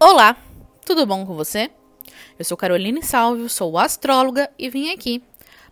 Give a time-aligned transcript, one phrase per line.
[0.00, 0.36] Olá,
[0.86, 1.72] tudo bom com você?
[2.38, 5.20] Eu sou Caroline Salvio, sou astróloga e vim aqui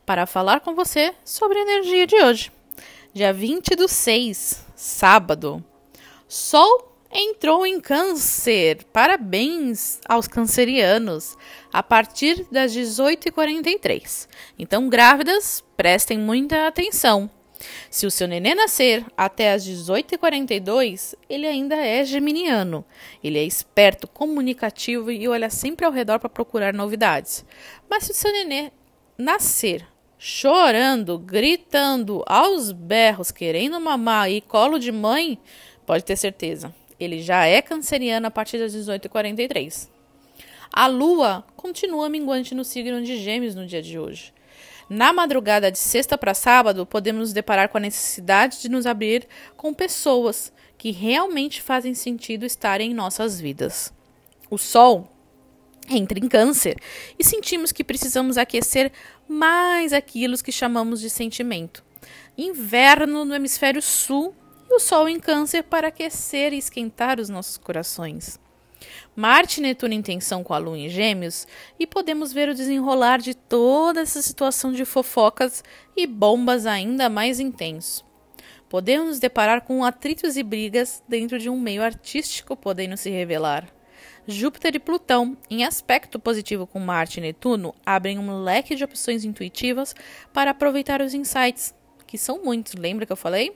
[0.05, 2.51] para falar com você sobre a energia de hoje.
[3.15, 5.65] Dia 20 do 6, sábado.
[6.27, 8.83] Sol entrou em Câncer.
[8.93, 11.39] Parabéns aos cancerianos.
[11.73, 14.27] A partir das 18h43.
[14.59, 17.31] Então, grávidas, prestem muita atenção.
[17.91, 22.85] Se o seu nenê nascer até as 18h42, ele ainda é geminiano.
[23.23, 27.45] Ele é esperto, comunicativo e olha sempre ao redor para procurar novidades.
[27.89, 28.71] Mas se o seu nenê
[29.17, 29.87] nascer
[30.19, 35.39] chorando, gritando, aos berros, querendo mamar e colo de mãe,
[35.85, 39.89] pode ter certeza, ele já é canceriano a partir das 18h43.
[40.73, 44.33] A lua continua minguante no signo de Gêmeos no dia de hoje.
[44.89, 49.27] Na madrugada de sexta para sábado, podemos nos deparar com a necessidade de nos abrir
[49.57, 53.93] com pessoas que realmente fazem sentido estar em nossas vidas.
[54.49, 55.11] O Sol
[55.89, 56.77] entra em Câncer
[57.19, 58.93] e sentimos que precisamos aquecer
[59.29, 61.85] mais aquilo que chamamos de sentimento.
[62.39, 64.35] Inverno no hemisfério sul
[64.71, 68.39] e o Sol em Câncer para aquecer e esquentar os nossos corações.
[69.15, 71.47] Marte e Netuno em tensão com a Lua em Gêmeos
[71.79, 75.65] e podemos ver o desenrolar de toda essa situação de fofocas
[75.97, 78.05] e bombas ainda mais intenso.
[78.69, 83.67] Podemos nos deparar com atritos e brigas dentro de um meio artístico podendo se revelar.
[84.27, 89.25] Júpiter e Plutão, em aspecto positivo com Marte e Netuno, abrem um leque de opções
[89.25, 89.95] intuitivas
[90.33, 91.73] para aproveitar os insights,
[92.07, 93.55] que são muitos, lembra que eu falei?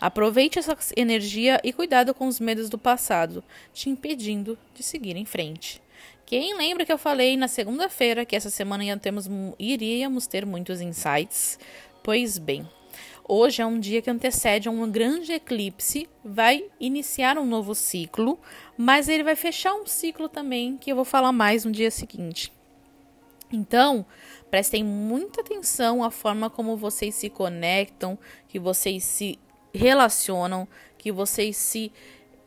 [0.00, 5.24] Aproveite essa energia e cuidado com os medos do passado, te impedindo de seguir em
[5.24, 5.80] frente.
[6.24, 11.58] Quem lembra que eu falei na segunda-feira que essa semana temos, iríamos ter muitos insights?
[12.04, 12.68] Pois bem,
[13.28, 18.38] hoje é um dia que antecede a um grande eclipse, vai iniciar um novo ciclo,
[18.78, 22.52] mas ele vai fechar um ciclo também que eu vou falar mais no dia seguinte.
[23.52, 24.06] Então,
[24.50, 28.16] prestem muita atenção à forma como vocês se conectam,
[28.48, 29.36] que vocês se
[29.74, 30.66] relacionam,
[30.98, 31.92] que vocês se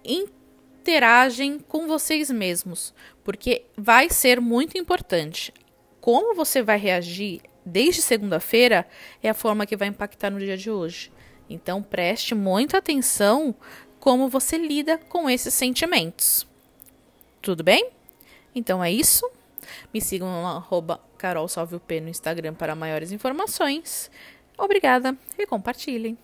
[0.04, 5.54] interagem com vocês mesmos, porque vai ser muito importante.
[6.00, 8.86] Como você vai reagir desde segunda-feira
[9.22, 11.12] é a forma que vai impactar no dia de hoje.
[11.50, 13.56] Então preste muita atenção
[14.00, 16.46] como você lida com esses sentimentos.
[17.42, 17.90] Tudo bem?
[18.54, 19.30] Então é isso.
[19.94, 21.48] Me sigam no arroba Carol
[22.02, 24.12] no Instagram para maiores informações.
[24.58, 26.18] Obrigada e compartilhem.